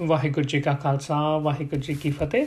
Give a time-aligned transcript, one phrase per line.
[0.00, 2.46] ਵਾਹਿਗੁਰੂ ਜੀ ਕਾ ਖਾਲਸਾ, ਵਾਹਿਗੁਰੂ ਜੀ ਕੀ ਫਤਿਹ।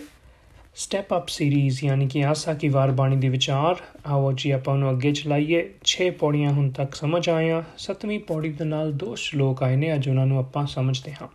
[0.76, 4.92] Step up series ਯਾਨੀ ਕਿ ਆਸਾ ਕੀ ਵਾਰ ਬਾਣੀ ਦੇ ਵਿਚਾਰ। ਆਓ ਜੀ, ਆਪਾਂ ਨੂੰ
[4.92, 9.76] ਅੱਗੇ ਚਲਾਈਏ। 6 ਪੌੜੀਆਂ ਹੁਣ ਤੱਕ ਸਮਝ ਆਇਆ ਸੱਤਵੀਂ ਪੌੜੀ ਦੇ ਨਾਲ ਦੋ ਸ਼ਲੋਕ ਆਏ
[9.76, 11.28] ਨੇ। ਅੱਜ ਉਹਨਾਂ ਨੂੰ ਆਪਾਂ ਸਮਝਦੇ ਹਾਂ।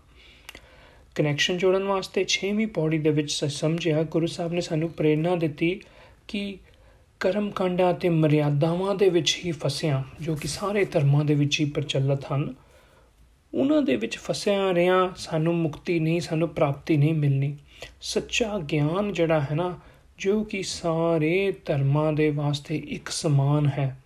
[1.15, 5.81] ਕਨੈਕਸ਼ਨ ਜੋੜਨ ਵਾਸਤੇ 6ਵੀਂ ਪੌੜੀ ਦੇ ਵਿੱਚ ਸਮਝਿਆ, ਗੁਰੂ ਸਾਹਿਬ ਨੇ ਸਾਨੂੰ ਪ੍ਰੇਰਣਾ ਦਿੱਤੀ
[6.29, 6.59] ਕਿ
[7.21, 11.65] ਕਰਮ ਕਾਂਡਾਂ ਤੇ ਮਰਿਆਦਾਵਾਂ ਦੇ ਵਿੱਚ ਹੀ ਫਸਿਆ, ਜੋ ਕਿ ਸਾਰੇ ਧਰਮਾਂ ਦੇ ਵਿੱਚ ਹੀ
[11.65, 12.55] ਪ੍ਰਚਲਿਤ ਹਨ।
[13.57, 17.57] ਉਹਨਾਂ ਦੇ ਵਿੱਚ ਫਸਿਆ ਰਿਆਂ ਸਾਨੂੰ ਮੁਕਤੀ ਨਹੀਂ, ਸਾਨੂੰ ਪ੍ਰਾਪਤੀ ਨਹੀਂ ਮਿਲਣੀ।
[18.01, 19.79] ਸੱਚਾ ਗਿਆਨ ਜਿਹੜਾ ਹੈ ਨਾ,
[20.19, 24.01] ਜੋ ਕਿ ਸਾਰੇ ਧਰਮਾਂ ਦੇ ਵਾਸਤੇ ਇੱਕ ਸਮਾਨ ਹੈ।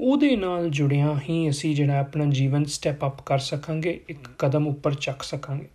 [0.00, 4.94] ਉਹਦੇ ਨਾਲ ਜੁੜਿਆ ਹੀ ਅਸੀਂ ਜਿਹੜਾ ਆਪਣਾ ਜੀਵਨ ਸਟੈਪ ਅਪ ਕਰ ਸਕਾਂਗੇ, ਇੱਕ ਕਦਮ ਉੱਪਰ
[4.94, 5.68] ਚੱਕ ਸਕਾਂਗੇ।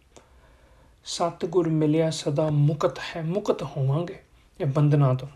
[1.06, 4.16] ਸਤਿਗੁਰ ਮਿਲਿਆ ਸਦਾ ਮੁਕਤ ਹੈ, ਮੁਕਤ ਹੋਵਾਂਗੇ
[4.62, 5.28] ਇਹ ਬੰਧਨਾਂ ਤੋਂ।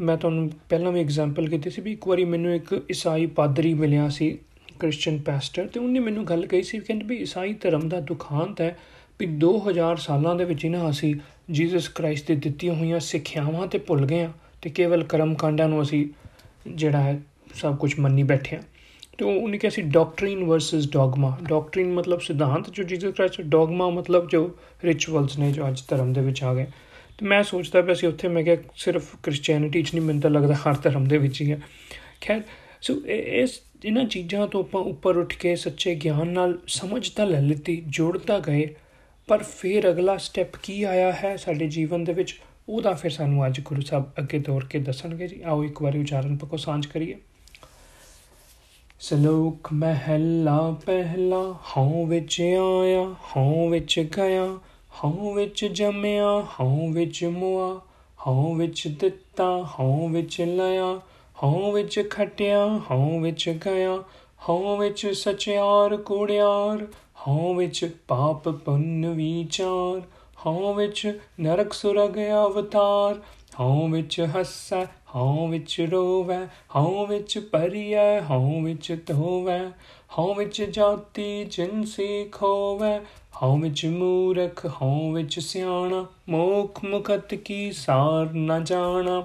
[0.00, 4.08] ਮੈਂ ਤੁਹਾਨੂੰ ਪਹਿਲਾਂ ਵੀ ਐਗਜ਼ਾਮਪਲ ਕੀਤੀ ਸੀ ਵੀ ਇੱਕ ਵਾਰੀ ਮੈਨੂੰ ਇੱਕ ਈਸਾਈ ਪਾਦਰੀ ਮਿਲਿਆ
[4.08, 4.38] ਸੀ
[4.80, 8.76] ਕ੍ਰਿਸਚੀਅਨ ਪਾਸਟਰ, ਤੇ ਉਹਨੇ ਮੈਨੂੰ ਗੱਲ ਕਹੀ ਸੀ, ਕਹਿੰਦੇ ਵੀ ਈਸਾਈ ਧਰਮ ਦਾ ਦੁਖਾਂਤ ਹੈ
[9.20, 11.14] ਵੀ 2000 ਸਾਲਾਂ ਦੇ ਵਿੱਚ ਹੀ ਨਾ ਅਸੀਂ
[11.50, 15.82] ਜੀਸਸ ਕ੍ਰਾਈਸਟ ਦੇ ਦਿੱਤੀਆਂ ਹੋਈਆਂ ਸਿੱਖਿਆਵਾਂ ਤੇ ਭੁੱਲ ਗਏ ਆ ਤੇ ਕੇਵਲ ਕਰਮ ਕਾਂਡਾਂ ਨੂੰ
[15.82, 16.06] ਅਸੀਂ
[16.68, 17.20] ਜਿਹੜਾ ਹੈ
[17.54, 18.62] ਸਭ ਕੁਝ ਮੰਨੀ ਬੈਠੇ ਆ
[19.18, 24.28] ਤੇ ਉਹਨੇ ਕਿਹਾ ਸੀ ਡਾਕਟਰੀਨ ਵਰਸਸ ਡੌਗਮਾ ਡਾਕਟਰੀਨ ਮਤਲਬ ਸਿਧਾਂਤ, ਜੋ ਜੀਸਸ ਕ੍ਰਾਈਸਟ ਡੌਗਮਾ ਮਤਲਬ
[24.28, 26.66] ਜੋ ਰਿਚੁਅਲਸ ਨੇ ਜੋ ਅੱਜ ਧਰਮ ਦੇ ਵਿੱਚ ਆ ਗਏ।
[27.18, 30.54] ਤੇ ਮੈਂ ਸੋਚਦਾ ਪਿਆ ਸੀ, ਉੱਥੇ ਮੈਂ ਕਿਹਾ ਸਿਰਫ ਕ੍ਰਿਸਚੀਅਨਿਟੀ 'ਚ ਨਹੀਂ, ਮੈਨੂੰ ਤਾਂ ਲੱਗਦਾ
[30.54, 31.60] ਹਰ ਧਰਮ ਦੇ ਵਿੱਚ ਹੀ ਹੈ।
[32.20, 32.42] ਖੈਰ
[32.80, 37.40] ਸੋ ਇਸ ਇਹਨਾਂ ਚੀਜ਼ਾਂ ਤੋਂ ਆਪਾਂ ਉੱਪਰ ਉੱਠ ਕੇ ਸੱਚੇ ਗਿਆਨ ਨਾਲ ਸਮਝ ਤਾਂ ਲੈ
[37.40, 38.74] ਲਿੱਤੀ ਜੋੜਦਾ ਗਏ,
[39.28, 43.60] ਪਰ ਫਿਰ ਅਗਲਾ ਸਟੈਪ ਕੀ ਆਇਆ ਹੈ ਸਾਡੇ ਜੀਵਨ ਦੇ ਵਿੱਚ ਉਹਦਾ ਫਿਰ ਸਾਨੂੰ ਅੱਜ
[43.60, 47.14] ਗੁਰੂ ਸਾਹਿਬ ਅੱਗੇ ਤੋਰ ਕੇ ਦੱਸਣਗੇ ਜੀ। ਆਓ ਇੱਕ ਵਾਰੀ ਉਚਾਰਨ ਪਕੋ ਸਾਂਝ ਕਰੀਏ।
[49.00, 54.58] ਸਲੋਕ ਮਹਿਲਾ ਪਹਿਲਾ, ਹਉ ਵਿੱਚ ਆਇਆ, ਹਉ ਵਿੱਚ ਗਿਆ,
[55.04, 57.80] ਹਉ ਵਿੱਚ ਜੰਮਿਆ, ਹਉ ਵਿੱਚ ਮੁਆ,
[58.26, 61.00] ਹਉ ਵਿੱਚ ਦਿੱਤਾ, ਹਉ ਵਿੱਚ ਲਿਆ
[61.42, 64.02] ਹਉ ਵਿੱਚ ਖਟਿਆ ਹਉ ਵਿੱਚ ਗਿਆ
[64.48, 66.86] ਹਉ ਵਿੱਚ ਸਚਿਆਰ ਕੋੜਿਆਰ
[67.28, 70.02] ਹਉ ਵਿੱਚ ਪਾਪ ਪੁੰਨ ਵਿਚਾਰ
[70.46, 73.20] ਹਉ ਵਿੱਚ ਨਰਕ ਸੁਰਗ ਅਵਤਾਰ
[73.60, 74.84] ਹਉ ਵਿੱਚ ਹੱਸੈ
[75.16, 76.46] ਹਉ ਵਿੱਚ ਰੋਵੈ
[76.76, 79.60] ਹਉ ਵਿੱਚ ਪਰਿਐ ਹਉ ਵਿੱਚ ਧੋਵੈ
[80.18, 82.98] ਹਉ ਵਿੱਚ ਜਾਤੀ ਜਿਨਸੀ ਖੋਵੈ
[83.42, 89.24] ਹਉ ਵਿੱਚ ਮੂਰਖ ਹਉ ਵਿੱਚ ਸਿਆਣਾ ਮੋਖ ਮੁਕਤ ਕੀ ਸਾਰ ਨ ਜਾਣਾ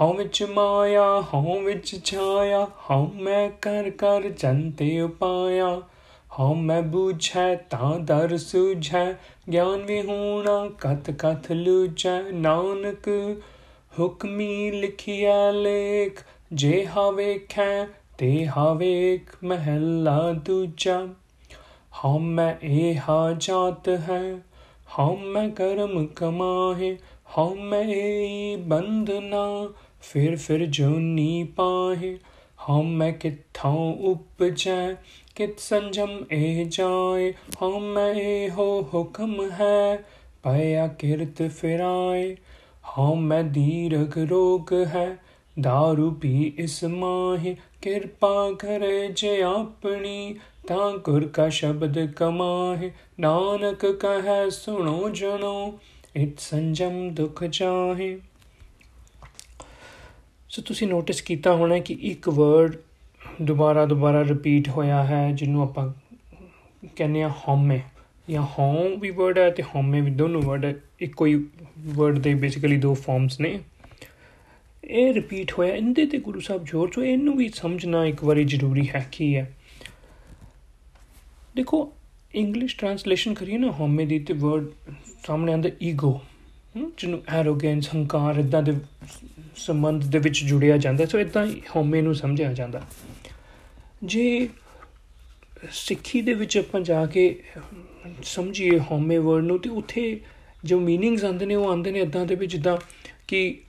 [0.00, 5.82] ਹਉ ਵਿੱਚ ਮਾਇਆ, ਹਉ ਵਿੱਚ ਛਾਇਆ, ਹਉ ਮੈਂ ਕਰ ਕਰ ਜੰਤੇ ਉਪਾਇਆ।
[6.38, 9.12] ਹਉ ਮੈਂ ਬੂਝੈ ਤਾਂ ਦਰ ਸੂਝੈ,
[9.52, 13.08] ਗਿਆਨ ਵਿਹੂਣਾ ਕਤ ਕਤ ਲੂਝੈ। ਨਾਨਕ
[13.98, 16.20] ਹੁਕਮੀ ਲਿਖਿਆ ਲੇਖ,
[16.52, 17.86] ਜੇ ਹਵੇਖੈ
[18.18, 21.06] ਤੇ ਹਵੇਖ ਮਹਿਲਾ ਦੂਜਾ।
[22.04, 23.00] ਹਉ ਮੈਂ ਇਹ
[23.38, 24.38] ਜਾਤ ਹੈ,
[24.98, 26.98] ਹਉ ਮੈਂ ਕਰਮ ਕਮਾਹੇ
[27.38, 29.68] ਹਉ ਮੈਂ ਇਹ ਬੰਧਨਾ
[30.02, 32.18] ਫਿਰ ਫਿਰ ਜੋਨੀ ਪਾਹੇ।
[32.68, 34.94] ਹਉ ਮੈਂ ਕਿਥੋਂ ਉਪਜੈ,
[35.34, 37.32] ਕਿਤ ਸੰਜਮ ਇਹ ਜਾਏ।
[37.62, 39.96] ਹਉ ਮੈਂ ਇਹੋ ਹੁਕਮ ਹੈ
[40.42, 42.36] ਪਿਆ ਕਿਰਤ ਫਿਰਾਏ।
[42.98, 45.16] ਹਉ ਮੈਂ ਦੀਰਘ ਰੋਗ ਹੈ
[45.68, 54.48] दारू ਪੀ ਇਸ ਮਾਹੇ। ਕਿਰਪਾ ਕਰੇ ਜੇ ਆਪਣੀ, ਤਾਂ ਗੁਰ ਕਾ ਸ਼ਬਦ ਕਮਾਹੇ। ਨਾਨਕ ਕਹੈ
[54.48, 55.78] ਸੁਣੋ ਜਨੋ
[56.16, 58.20] ਇਤ ਸੰਜਮ ਦੁਖ ਚਾਹੇ।
[60.48, 62.76] ਸੋ ਤੁਸੀਂ ਨੋਟਿਸ ਕੀਤਾ ਹੋਣਾ ਕਿ ਇੱਕ ਵਰਡ
[63.42, 65.92] ਦੁਬਾਰਾ ਦੁਬਾਰਾ ਰਿਪੀਟ ਹੋਇਆ ਹੈ, ਜਿਹਨੂੰ ਆਪਾਂ
[66.96, 67.80] ਕਹਿੰਦੇ ਆ ਹਉਮੈ।
[68.30, 71.44] ਜਾਂ ਹਉ ਵੀ ਵਰਡ ਹੈ ਤੇ ਹਉਮੈ ਵੀ ਦੋਨੋਂ ਵਰਡ ਇੱਕੋ ਹੀ
[71.78, 73.60] ਵਰਡ ਦੇ ਬੇਸਿਕਲੀ ਦੋ ਫਾਰਮਸ ਨੇ।
[74.84, 78.88] ਇਹ ਰਿਪੀਟ ਹੋਇਆ। ਇਹਦੇ ਤੇ ਗੁਰੂ ਸਾਹਿਬ ਜੋਰ ਚੋ। ਇਹਨੂੰ ਵੀ ਸਮਝਣਾ ਇੱਕ ਵਾਰੀ ਜ਼ਰੂਰੀ
[78.94, 79.56] ਹੈ ਕੀ ਹੈ।
[81.56, 81.92] ਦੇਖੋ
[82.34, 84.68] ਇੰਗਲਿਸ਼ ਟ੍ਰਾਂਸਲੇਸ਼ਨ ਕਰੀਏ ਨਾ ਹਉਮੈ ਦੀ ਤੇ ਵਰਡ
[85.26, 86.20] ਸਾਹਮਣੇ ਆਂਦਾ ਈਗੋ
[86.76, 88.72] ਜਿਹਨੂੰ ਐਰੋਗੈਂਸ ਹੰਕਾਰ ਇਦਾਂ ਦੇ
[89.56, 92.82] ਸੰਬੰਧ ਦੇ ਵਿੱਚ ਜੁੜਿਆ ਜਾਂਦਾ, ਸੋ ਇਦਾਂ ਹਉਮੈ ਨੂੰ ਸਮਝਿਆ ਜਾਂਦਾ।
[94.04, 94.48] ਜੇ
[95.70, 97.42] ਸਿੱਖੀ ਦੇ ਵਿੱਚ ਆਪਾਂ ਜਾ ਕੇ
[98.24, 100.20] ਸਮਝੀਏ ਹਉਮੈ ਵਰਡ ਨੂੰ, ਤੇ ਉੱਥੇ
[100.64, 102.76] ਜੋ ਮੀਨਿੰਗਸ ਆਉਂਦੇ ਨੇ, ਉਹ ਆਉਂਦੇ ਨੇ ਇਦਾਂ ਦੇ ਵਿੱਚ ਜਿੱਦਾਂ
[103.28, 103.60] ਕਿ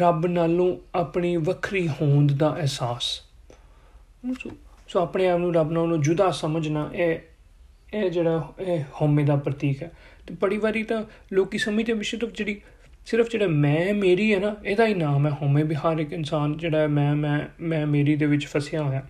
[0.00, 3.04] ਰੱਬ ਨਾਲੋਂ ਆਪਣੀ ਵੱਖਰੀ ਹੋਂਦ ਦਾ ਅਹਿਸਾਸ।
[4.88, 7.18] ਸੋ ਆਪਣੇ ਆਪ ਨੂੰ ਰੱਬ ਨਾਲੋਂ ਜੁਦਾ ਸਮਝਣਾ, ਇਹ
[7.94, 9.90] ਇਹ ਜਿਹੜਾ ਇਹ ਹਉਮੈ ਦਾ ਪ੍ਰਤੀਕ ਹੈ।
[10.26, 11.02] ਤੇ ਬੜੀ ਵਾਰੀ ਤਾਂ
[11.32, 12.60] ਲੋਕੀ ਸਮਝਦੇ ਵੀ ਸਿਰਫ ਜਿਹੜੀ
[13.06, 16.56] ਸਿਰਫ ਜਿਹੜਾ ਮੈਂ, ਮੇਰੀ ਹੈ ਨਾ, ਇਹਦਾ ਹੀ ਨਾਮ ਹੈ ਹਉਮੈ ਵੀ ਹਰ ਇੱਕ ਇਨਸਾਨ
[16.56, 19.02] ਜਿਹੜਾ ਮੈਂ ਮੈਂ ਮੈਂ, ਮੇਰੀ ਦੇ ਵਿੱਚ ਫਸਿਆ ਹੋਇਆ।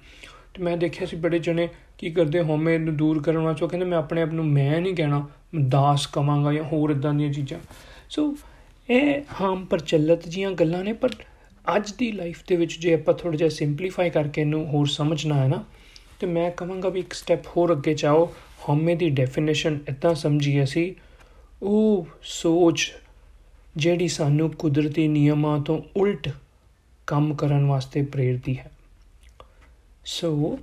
[0.54, 1.68] ਤੇ ਮੈਂ ਦੇਖਿਆ ਸੀ ਬੜੇ ਜਣੇ
[1.98, 5.28] ਕੀ ਕਰਦੇ ਹਉਮੈ ਨੂੰ ਦੂਰ ਕਰਨ ਵਾਸਤੇ ਕਹਿੰਦੇ ਮੈਂ ਆਪਣੇ ਆਪ ਨੂੰ ਮੈਂ ਨਹੀਂ ਕਹਿਣਾ
[5.68, 7.58] ਦਾਸ ਕਵਾਂਗਾ ਜਾਂ ਹੋਰ ਇਦਾਂ ਦੀਆਂ ਚੀਜ਼ਾਂ।
[8.10, 8.36] ਸੋ
[8.90, 11.08] ਇਹ ਹਾਮ ਪ੍ਰਚਲਿਤ ਜੀਆਂ ਗੱਲਾਂ ਨੇ, ਪਰ
[11.76, 15.48] ਅੱਜ ਦੀ ਲਾਈਫ ਦੇ ਵਿੱਚ ਜੇ ਆਪਾਂ ਥੋੜਾ ਜਿਹਾ ਸਿੰਪਲੀਫਾਈ ਕਰਕੇ ਇਹਨੂੰ ਹੋਰ ਸਮਝਣਾ ਹੈ
[15.48, 15.64] ਨਾ
[16.20, 18.34] ਤੇ ਮੈਂ ਕਹਾਂਗਾ ਵੀ ਇੱਕ ਸਟੈਪ ਹੋਰ ਅੱਗੇ ਜਾਓ।
[18.68, 20.94] ਹਉਮੈ ਦੀ ਡੈਫੀਨੇਸ਼ਨ ਇਦਾਂ ਸਮਝੀਏ ਅਸੀਂ।
[21.62, 22.92] ਉਹ ਸੋਚ
[23.76, 26.30] ਜਿਹੜੀ ਸਾਨੂੰ ਕੁਦਰਤੀ ਨਿਯਮਾਂ ਤੋਂ ਉਲਟ
[27.06, 28.70] ਕੰਮ ਕਰਨ ਵਾਸਤੇ ਪ੍ਰੇਰਦੀ ਹੈ।
[30.04, 30.58] ਸੋ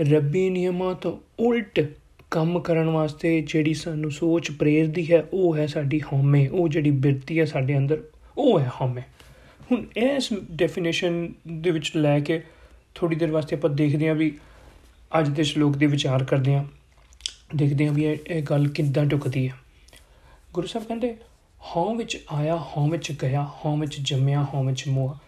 [0.00, 1.92] ਰੱਬੀ ਨਿਯਮਾਂ ਤੋਂ ਉਲਟ
[2.30, 7.40] ਕੰਮ ਕਰਨ ਵਾਸਤੇ ਜਿਹੜੀ ਸਾਨੂੰ ਸੋਚ ਪ੍ਰੇਰਦੀ ਹੈ, ਉਹ ਹੈ ਸਾਡੀ ਹਉਮੈ। ਉਹ ਜਿਹੜੀ ਬਿਰਤੀ
[7.40, 8.02] ਹੈ ਸਾਡੇ ਅੰਦਰ,
[8.38, 9.02] ਉਹ ਹੈ ਹਉਮੈ।
[9.72, 12.42] ਹੁਣ ਇਸ ਡੈਫੀਨੇਸ਼ਨ ਦੇ ਵਿੱਚ ਲੈ ਕੇ
[12.94, 14.38] ਥੋੜੀ ਦੇਰ ਵਾਸਤੇ ਆਪਾਂ ਦੇਖਦੇ ਹਾਂ ਵੀ
[15.18, 16.64] ਅੱਜ ਦੇ ਸ਼ਲੋਕ ਦੇ ਵਿਚਾਰ ਕਰਦੇ ਹਾਂ।
[17.56, 19.54] ਦੇਖਦੇ ਹਾਂ ਵੀ ਇਹ ਗੱਲ ਕਿੱਦਾਂ ਟੁਕਦੀ ਹੈ।
[20.52, 21.14] ਗੁਰੂ ਸਾਹਿਬ ਕਹਿੰਦੇ,
[21.76, 25.18] ਹਉ ਵਿੱਚ ਆਇਆ, ਹਉ ਵਿੱਚ ਗਿਆ, ਹਉ ਵਿੱਚ ਜੰਮਿਆ, ਹਉ ਵਿੱਚ ਮੋਆ।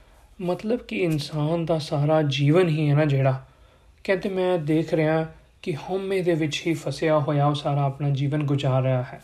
[0.41, 3.47] ਮਤਲਬ ਕਿ ਇਨਸਾਨ ਦਾ ਸਾਰਾ ਜੀਵਨ ਹੀ ਹੈ ਨਾ ਜਿਹੜਾ।
[4.05, 5.27] ਕਹਿੰਦੇ ਮੈਂ ਦੇਖ ਰਿਹਾ
[5.63, 9.23] ਕਿ ਹਉਮੈ ਦੇ ਵਿੱਚ ਹੀ ਫਸਿਆ ਹੋਇਆ ਉਹ ਸਾਰਾ ਆਪਣਾ ਜੀਵਨ ਗੁਜ਼ਾਰ ਰਿਹਾ ਹੈ।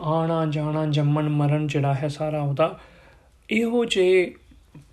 [0.00, 2.78] ਆਣਾ, ਜਾਣਾ, ਜੰਮਣ, ਮਰਨ ਜਿਹੜਾ ਹੈ ਸਾਰਾ ਉਹਦਾ
[3.50, 4.34] ਇਹੋ ਜੇ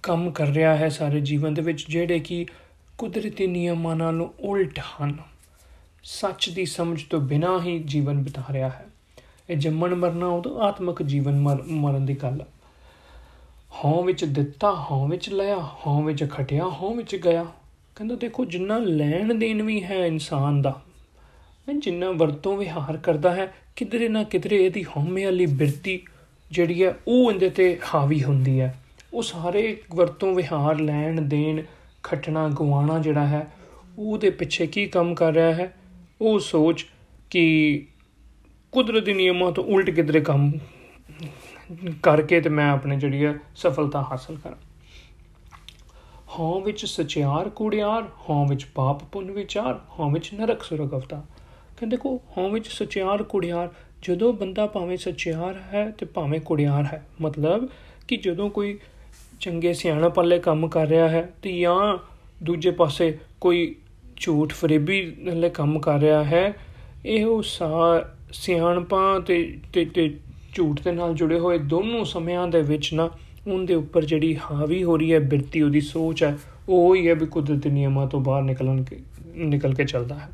[0.03, 2.45] ਕੰਮ ਕਰ ਰਿਹਾ ਹੈ ਸਾਰੇ ਜੀਵਨ ਦੇ ਵਿੱਚ, ਜਿਹੜੇ ਕਿ
[2.97, 5.17] ਕੁਦਰਤੀ ਨਿਯਮਾਂ ਨਾਲੋਂ ਉਲਟ ਹਨ।
[6.03, 8.85] ਸੱਚ ਦੀ ਸਮਝ ਤੋਂ ਬਿਨਾ ਹੀ ਜੀਵਨ ਬਿਤਾ ਰਿਹਾ ਹੈ।
[9.49, 11.39] ਇਹ ਜੰਮਣ ਮਰਨਾ ਉਹ ਆਤਮਿਕ ਜੀਵਨ
[11.71, 12.47] ਮਰਨ ਦੀ ਗੱਲ। ਹੈ
[13.85, 17.45] ਹਉ ਵਿੱਚ ਦਿੱਤਾ, ਹਉ ਵਿੱਚ ਲਿਆ, ਹਉ ਵਿੱਚ ਖਟਿਆ, ਹਉ ਵਿੱਚ ਗਿਆ।
[17.95, 20.81] ਕਹਿੰਦਾ ਦੇਖੋ ਜਿੰਨਾ ਲੈਣ ਦੇਣ ਵੀ ਹੈ ਇਨਸਾਨ ਦਾ
[21.79, 26.01] ਜਿੰਨਾ ਵਰਤੋਂ ਵਿਹਾਰ ਕਰਦਾ ਹੈ, ਕਿਧਰੇ ਨਾ ਕਿਧਰੇ ਇਹਦੀ ਹਉਮੈ ਵਾਲੀ ਬਿਰਤੀ
[26.51, 28.81] ਜਿਹੜੀ ਹੈ ਉਹ ਇਹਦੇ ਤੇ ਹਾਵੀ ਹੁੰਦੀ ਹੈ।
[29.13, 31.61] ਉਹ ਸਾਰੇ ਵਰਤੋਂ ਵਿਹਾਰ, ਲੈਣ ਦੇਣ
[32.05, 33.47] ਖਟਣਾ ਗਵਾਣਾ ਜਿਹੜਾ ਹੈ,
[33.99, 35.73] ਉਹਦੇ ਪਿੱਛੇ ਕੀ ਕੰਮ ਕਰ ਰਿਹਾ ਹੈ?
[36.21, 36.85] ਉਹ ਸੋਚ
[37.29, 37.85] ਕਿ
[38.73, 40.51] ਕੁਦਰਤੀ ਨਿਯਮਾਂ ਤੋਂ ਉਲਟ ਕਿਧਰੇ ਕੰਮ
[42.03, 44.55] ਕਰਕੇ ਤੇ ਮੈਂ ਆਪਣੇ ਜਿਹੜੀ ਹੈ ਸਫਲਤਾ ਹਾਸਲ ਕਰਾਂ।
[46.29, 51.23] ਹਾਂ ਵਿੱਚ ਸਚਿਆਰ ਕੁੜਿਆਰ, ਹਾਂ ਵਿੱਚ ਪਾਪ ਪੁੰਨ ਵਿਚਾਰ, ਹਾਂ ਵਿੱਚ ਨਰਕ ਸੁਰਗ ਅਵਤਾ
[51.77, 53.69] ਕਹਿੰਦੇ ਕੋ ਹਾਂ ਵਿੱਚ ਸਚਿਆਰ ਕੁੜਿਆਰ,
[54.01, 57.69] ਜਦੋਂ ਬੰਦਾ ਭਾਵੇਂ ਸਚਿਆਰ ਹੈ ਤੇ ਭਾਵੇਂ ਕੁੜਿਆਰ ਹੈ, ਮਤਲਬ
[58.07, 58.77] ਕਿ ਜਦੋਂ ਕੋਈ
[59.45, 61.97] ਚੰਗੇ ਸਿਆਣਾ ਪੱਲੇ ਕੰਮ ਕਰ ਰਿਹਾ ਹੈ ਤੇ ਜਾਂ
[62.43, 63.75] ਦੂਜੇ ਪਾਸੇ ਕੋਈ
[64.17, 66.53] ਝੂਠ ਫਰੇਬੀ ਨਾਲ ਕੰਮ ਕਰ ਰਿਹਾ ਹੈ,
[67.05, 67.41] ਇਹ ਉਹ
[68.33, 69.37] ਸਿਆਣਪਾਂ ਤੇ
[69.73, 70.09] ਤੇ
[70.53, 73.09] ਝੂਠ ਦੇ ਨਾਲ ਜੁੜੇ ਹੋਏ ਦੋਨੋਂ ਸਮਿਆਂ ਦੇ ਵਿੱਚ ਨਾ
[73.47, 76.37] ਉਹਦੇ ਉੱਪਰ ਜਿਹੜੀ ਹਾਵੀ ਹੋ ਰਹੀ ਹੈ, ਬਿਰਤੀ ਉਹਦੀ ਸੋਚ ਹੈ,
[76.69, 78.99] ਉਹ ਹੀ ਹੈ ਵੀ ਕੁਦਰਤੀ ਨਿਯਮਾਂ ਤੋਂ ਬਾਹਰ ਨਿਕਲਣ ਕੇ,
[79.35, 80.29] ਨਿਕਲ ਕੇ ਚੱਲਦਾ ਹੈ।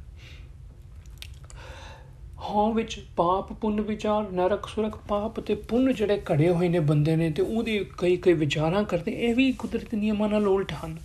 [2.42, 7.16] ਹਾਂ ਵਿੱਚ ਪਾਪ, ਪੁੰਨ ਵਿਚਾਰ, ਨਰਕ ਸੁਰਖ ਪਾਪ ਤੇ ਪੁੰਨ ਜਿਹੜੇ ਘੜੇ ਹੋਏ ਨੇ ਬੰਦੇ
[7.16, 10.98] ਨੇ ਤੇ ਉਹਦੇ ਕਈ ਕਈ ਵਿਚਾਰਾਂ ਕਰਦੇ, ਇਹ ਵੀ ਕੁਦਰਤੀ ਨਿਯਮਾਂ ਨਾਲ ਉਲਟ ਹਨ।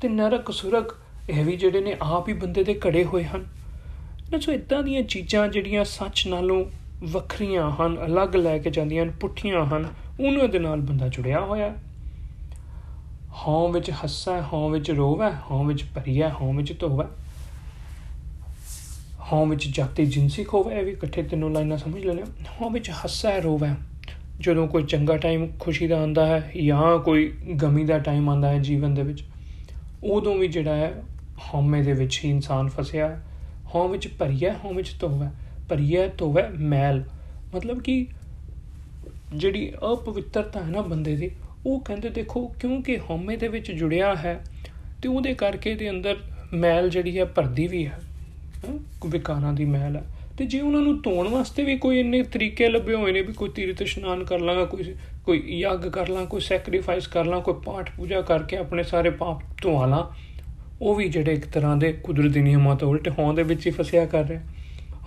[0.00, 0.96] ਤੇ ਨਰਕ ਸੁਰਖ
[1.30, 3.46] ਇਹ ਵੀ ਜਿਹੜੇ ਨੇ ਆਪ ਹੀ ਬੰਦੇ ਦੇ ਘੜੇ ਹੋਏ ਹਨ।
[4.32, 6.64] ਨਾ ਸੋ ਇਦਾਂ ਦੀਆਂ ਚੀਜ਼ਾਂ ਜਿਹੜੀਆਂ ਸੱਚ ਨਾਲੋਂ
[7.04, 9.88] ਵੱਖਰੀਆਂ ਹਨ, ਅਲੱਗ ਲੈ ਕੇ ਜਾਂਦੀਆਂ ਹਨ, ਪੁੱਠੀਆਂ ਹਨ,
[10.20, 11.74] ਉਹਨਾਂ ਦੇ ਨਾਲ ਬੰਦਾ ਜੁੜਿਆ ਹੋਇਆ
[13.48, 17.08] ਹਾਂ। ਵਿੱਚ ਹੱਸਾ ਹਾਂ ਵਿੱਚ ਰੋਵਾ, ਹਾਂ ਵਿੱਚ ਭਰੀਆ ਹਾਂ ਵਿੱਚ ਧੋਵਾ।
[19.32, 22.22] ਹਾਂ ਵਿੱਚ ਜਾਤੀ ਜਿੰਸੀ ਖੋਵਾ ਇਹ ਵੀ ਇਕੱਠੇ ਤਿੰਨੋਂ ਲਾਈਨਾਂ ਸਮਝ ਲੈਣਾ
[22.52, 23.74] ਹਾਂ ਵਿੱਚ ਹੱਸਾ ਰੋਵਾ
[24.40, 27.28] ਜਦੋਂ ਕੋਈ ਚੰਗਾ ਟਾਈਮ ਖੁਸ਼ੀ ਦਾ ਆਂਦਾ ਹੈ ਜਾਂ ਕੋਈ
[27.62, 29.24] ਗਮੀ ਦਾ ਟਾਈਮ ਆਂਦਾ ਹੈ ਜੀਵਨ ਦੇ ਵਿੱਚ,
[30.04, 31.02] ਉਦੋਂ ਵੀ ਜਿਹੜਾ ਹੈ
[31.54, 33.22] ਹਉਮੈ ਦੇ ਵਿੱਚ ਹੀ ਇਨਸਾਨ ਫਸਿਆ ਹੈ।
[33.74, 35.30] ਹਉ ਵਿੱਚ ਭਰੀਆ ਹਉ ਵਿੱਚ ਧੋਵਾ
[35.68, 37.04] ਭਰੀਆ ਧੋਵਾ ਮੈਲ।
[37.54, 38.06] ਮਤਲਬ ਕਿ
[39.34, 41.30] ਜਿਹੜੀ ਅਪਵਿੱਤਰਤਾ ਹੈ ਨਾ ਬੰਦੇ ਦੀ,
[41.66, 44.44] ਉਹ ਕਹਿੰਦੇ ਦੇਖੋ ਕਿਉਂਕਿ ਹਉਮੈ ਦੇ ਵਿੱਚ ਜੁੜਿਆ ਹੈ,
[45.02, 46.16] ਤੇ ਉਹਦੇ ਕਰਕੇ ਦੇ ਅੰਦਰ
[46.52, 48.00] ਮੈਲ ਜਿਹੜੀ ਹੈ ਭਰਦੀ ਵੀ ਹੈ।
[49.06, 50.02] ਵਿਕਾਰਾਂ ਦੀ ਮੈਲ ਹੈ
[50.38, 53.48] ਤੇ ਜੇ ਉਹਨਾਂ ਨੂੰ ਧੋਣ ਵਾਸਤੇ ਵੀ ਕੋਈ ਇੰਨੇ ਤਰੀਕੇ ਲੱਭੇ ਹੋਏ ਨੇ ਵੀ ਕੋਈ
[53.48, 54.94] ਤੀਰਥ ਇਸ਼ਨਾਨ ਕਰ ਲਾਂਗਾ, ਕੋਈ
[55.24, 59.40] ਕੋਈ ਯੱਗ ਕਰ ਲਾਂ ਕੋਈ ਸੈਕਰੀਫਾਈਸ ਕਰ ਲਾਂ ਕੋਈ ਪਾਠ ਪੂਜਾ ਕਰਕੇ ਆਪਣੇ ਸਾਰੇ ਪਾਪ
[59.62, 60.04] ਧੋਵਾ ਲਾਂ,
[60.82, 64.04] ਉਹ ਵੀ ਜਿਹੜੇ ਇੱਕ ਤਰ੍ਹਾਂ ਦੇ ਕੁਦਰਤੀ ਨਿਯਮਾਂ ਤੋਂ ਉਲਟ ਹੋਣ ਦੇ ਵਿੱਚ ਹੀ ਫਸਿਆ
[64.06, 64.40] ਕਰ ਰਿਹਾ।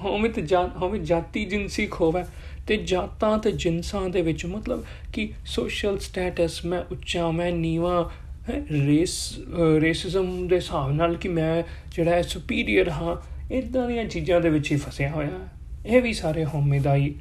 [0.01, 0.43] ਹੋਵੇਂ ਤੇ
[0.77, 2.25] ਹੋਵੇਂ ਜਾਤੀ ਜਿੰਸੀ ਖੋਵਾ
[2.67, 4.83] ਤੇ ਜਾਤਾਂ ਤੇ ਜਿੰਸਾਂ ਦੇ ਵਿੱਚ ਮਤਲਬ
[5.13, 8.11] ਕਿ ਸੋਸ਼ਲ ਸਟੇਟਸ ਮੈਂ ਉੱਚਾ, ਮੈਂ ਨੀਵਾ
[8.49, 9.39] ਰੇਸ
[9.81, 13.15] ਰੇਸਿਜ਼ਮ ਦੇ ਹਿਸਾਬ ਨਾਲ ਕਿ ਮੈਂ ਜਿਹੜਾ ਹੈ ਸੁਪੀਰੀਅਰ ਹਾਂ
[13.51, 15.51] ਇਦਾਂ ਦੀਆਂ ਚੀਜ਼ਾਂ ਦੇ ਵਿੱਚ ਹੀ ਫਸਿਆ ਹੋਇਆ। ਹੈ
[15.85, 17.15] ਇਹ ਵੀ ਸਾਰੇ ਹਉਮੈ ਦਾ ਹੀ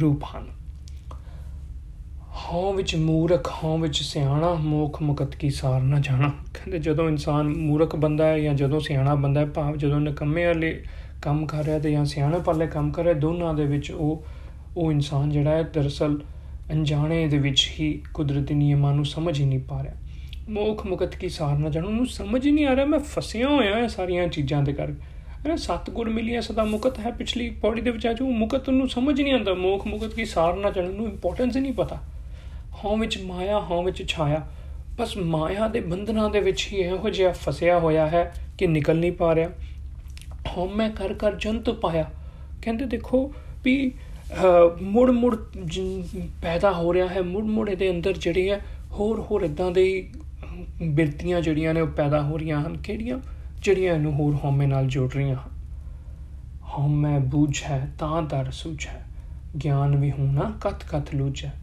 [0.00, 0.46] ਰੂਪ ਹਨ।
[2.32, 7.48] ਹਉ ਵਿੱਚ ਮੂਰਖ, ਹਉ ਵਿੱਚ ਸਿਆਣਾ, ਮੋਖ ਮੁਕਤ ਕੀ ਸਾਰ ਨਾ ਜਾਣਾ। ਕਹਿੰਦੇ ਜਦੋਂ ਇਨਸਾਨ
[7.48, 10.84] ਮੂਰਖ ਬੰਦਾ ਹੈ ਜਾਂ ਜਦੋਂ ਸਿਆਣਾ ਬੰਦਾ ਹੈ, ਭਾਵ ਜਦੋਂ ਨਕਮੇ ਵਾਲੇ
[11.22, 14.24] ਕੰਮ ਕਰ ਰਿਹਾ ਤੇ ਜਾਂ ਸਿਆਣੇ ਪਾਲੇ ਕੰਮ ਕਰ ਰਿਹਾ, ਦੋਨਾਂ ਦੇ ਵਿੱਚ ਉਹ
[14.76, 16.22] ਉਹ ਇਨਸਾਨ ਜਿਹੜਾ ਹੈ ਦਰਸਲ
[16.72, 19.94] ਅਣਜਾਣੇ ਦੇ ਵਿੱਚ ਹੀ ਕੁਦਰਤੀ ਨਿਯਮਾਂ ਨੂੰ ਸਮਝ ਹੀ ਨਹੀਂ ਪਾ ਰਿਹਾ।
[20.48, 23.78] ਮੋਖ ਮੁਕਤ ਕੀ ਸਾਰ ਨਾ ਜਾਣੋ, ਉਹਨੂੰ ਸਮਝ ਹੀ ਨਹੀਂ ਆ ਰਿਹਾ, ਮੈਂ ਫਸਿਆ ਹੋਇਆ
[23.78, 28.06] ਹਾਂ ਸਾਰੀਆਂ ਚੀਜ਼ਾਂ ਦੇ ਕਰਕੇ। ਹੈ ਸਤਗੁਰ ਮਿਲਿਆ ਸਦਾ ਮੁਕਤ ਹੈ ਪਿਛਲੀ ਪੌੜੀ ਦੇ ਵਿੱਚ
[28.06, 31.56] ਆ ਜੋ ਮੁਕਤ ਨੂੰ ਸਮਝ ਨਹੀਂ ਆਉਂਦਾ, ਮੋਖ ਮੁਕਤ ਕੀ ਸਾਰ ਨਾ ਜਾਣਨ ਨੂੰ ਇੰਪੋਰਟੈਂਸ
[31.56, 31.96] ਹੀ ਨਹੀਂ ਪਤਾ।
[32.84, 34.46] ਹਾਂ ਵਿੱਚ ਮਾਇਆ ਹਾਂ ਵਿੱਚ ਛਾਇਆ।
[34.96, 39.12] ਬਸ ਮਾਇਆ ਦੇ ਬੰਧਨਾਂ ਦੇ ਵਿੱਚ ਹੀ ਇਹੋ ਜਿਹਾ ਫਸਿਆ ਹੋਇਆ ਹੈ ਕਿ ਨਿਕਲ ਨਹੀਂ
[39.12, 39.50] ਪਾ ਰਿਹਾ।
[40.48, 42.10] ਹਾਂ ਮੈਂ ਕਰ ਕਰ ਜੰਤ ਪਾਇਆ।
[42.62, 43.32] ਕਹਿੰਦੇ ਦੇਖੋ
[43.64, 43.92] ਵੀ
[44.82, 45.36] ਮੁੜ ਮੁੜ
[46.42, 50.08] ਪੈਦਾ ਹੋ ਰਿਹਾ ਹੈ ਮੁੜ ਮੁੜ ਇਹਦੇ ਅੰਦਰ ਜਿਹੜੇ ਹੈ ਹੋਰ ਹੋਰ ਇਦਾਂ ਦੇ
[50.82, 53.18] ਬਿਰਤੀਆਂ ਜਿਹੜੀਆਂ ਨੇ ਉਹ ਪੈਦਾ ਹੋ ਰਹੀਆਂ ਹਨ। ਕਿਹੜੀਆਂ?
[53.62, 55.50] ਜਿਹੜੀਆਂ ਇਹਨੂੰ ਹੋਰ ਹਉਮੈ ਨਾਲ ਜੋੜ ਰਹੀਆਂ ਹਨ।
[56.78, 59.06] ਹਉਮੈ ਬੂਝ ਹੈ, ਤਾਂ ਦਰ ਸੁਝ ਹੈ।
[59.64, 61.54] ਗਿਆਨ ਵੀ ਹੋਣਾ ਕਤ ਕਤ ਲੂਝ ਹੈ।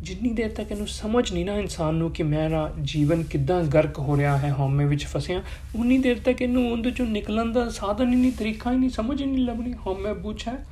[0.00, 4.16] ਜਿੰਨੀ ਦੇਰ ਤੱਕ ਇਹਨੂੰ ਸਮਝ ਨਹੀਂ ਨਾ ਇਨਸਾਨ ਨੂੰ ਕਿ ਮੇਰਾ ਜੀਵਨ ਕਿੱਦਾਂ ਗਰਕ ਹੋ
[4.16, 5.42] ਰਿਹਾ ਹੈ, ਹਉਮੈ ਵਿੱਚ ਫਸਿਆ,
[5.76, 9.22] ਉਨੀ ਦੇਰ ਤੱਕ ਇਹਨੂੰ ਉਹਦੇ ਚੋਂ ਨਿਕਲਣ ਦਾ ਸਾਧਨ ਹੀ ਨਹੀਂ, ਤਰੀਕਾ ਹੀ ਨਹੀਂ, ਸਮਝ
[9.22, 10.66] ਹੀ ਨਹੀਂ ਲੱਭਣੀ। ਹਉਮੈ ਬੂਝ ਹੈ।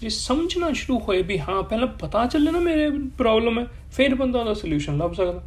[0.00, 4.38] ਜੇ ਸਮਝਣਾ ਸ਼ੁਰੂ ਹੋਏ ਵੀ ਹਾਂ, ਪਹਿਲਾਂ ਪਤਾ ਚੱਲੇ ਨਾ ਮੇਰੇ ਪ੍ਰੋਬਲਮ ਹੈ, ਫਿਰ ਬੰਦਾ
[4.40, 5.42] ਉਹਦਾ ਸੋਲੂਸ਼ਨ ਲੱਭ ਸਕਦਾ।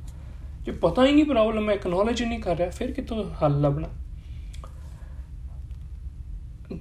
[0.65, 3.87] ਜੇ ਪਤਾ ਹੀ ਨਹੀਂ ਪ੍ਰੋਬਲਮ ਹੈ ਐਕਨੋਲਜ ਨਹੀਂ ਕਰ ਰਿਹਾ, ਫਿਰ ਕਿਤੋਂ ਹੱਲ ਲੱਭਣਾ?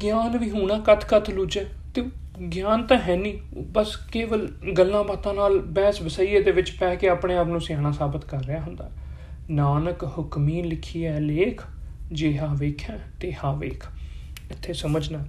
[0.03, 2.03] ਗਿਆਨ ਵੀ ਹੋਣਾ ਕਤ ਕਤ ਲੁਚੇ ਤੇ
[2.49, 7.09] ਗਿਆਨ ਤਾਂ ਹੈ ਨਹੀਂ, ਬਸ ਕੇਵਲ ਗੱਲਾਂ ਬਾਤਾਂ ਨਾਲ ਬਹਿਸ ਵਸਈਏ ਦੇ ਵਿੱਚ ਪੈ ਕੇ
[7.09, 8.91] ਆਪਣੇ ਆਪ ਨੂੰ ਸਿਆਣਾ ਸਾਬਤ ਕਰ ਰਿਹਾ ਹੁੰਦਾ।
[9.51, 11.63] ਨਾਨਕ ਹੁਕਮੀ ਲਿਖੀ ਹੈ ਲੇਖ,
[12.13, 13.85] ਜਿਹਾ ਵੇਖਿਆ ਤੇ ਹਾ ਵੇਖ।
[14.51, 15.27] ਇੱਥੇ ਸਮਝਣਾ।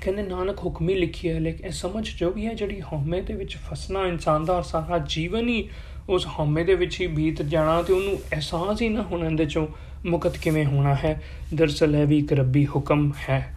[0.00, 3.56] ਕਹਿੰਦੇ ਨਾਨਕ ਹੁਕਮੀ ਲਿਖੀ ਹੈ ਲੇਖ, ਇਹ ਸਮਝ ਜੋ ਵੀ ਹੈ ਜਿਹੜੀ ਹਉਮੈ ਦੇ ਵਿੱਚ
[3.56, 5.68] ਫਸਣਾ, ਇਨਸਾਨ ਦਾ ਸਾਰਾ ਜੀਵਨ ਹੀ
[6.08, 9.66] ਉਸ ਹਉਮੈ ਦੇ ਵਿੱਚ ਹੀ ਬੀਤ ਜਾਣਾ ਤੇ ਉਹਨੂੰ ਅਹਿਸਾਸ ਹੀ ਨਾ ਹੋਣਾ ਇਹਦੇ ਚੋਂ
[10.06, 11.22] ਮੁਕਤ ਕਿਵੇਂ ਹੋਣਾ ਹੈ?
[11.54, 13.53] ਦਰਸਲ ਹੈ ਵੀ ਇੱਕ ਰੱਬੀ ਹੁਕਮ ਹੈ।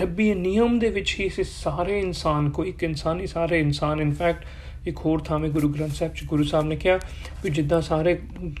[0.00, 4.44] ਰੱਬੀ ਨਿਯਮ ਦੇ ਵਿੱਚ ਹੀ ਸਾਰੇ ਇਨਸਾਨ ਕੋਈ ਇੱਕ ਇਨਸਾਨ ਹੀ ਸਾਰੇ ਇਨਸਾਨ ਇਨਫੈਕਟ
[4.86, 6.98] ਇੱਕ ਹੋਰ ਥਾਵੇਂ ਗੁਰੂ ਗ੍ਰੰਥ ਸਾਹਿਬ ਚ ਗੁਰੂ ਸਾਹਿਬ ਨੇ ਕਿਹਾ
[7.42, 8.14] ਕਿ ਜਿੱਦਾਂ ਸਾਰੇ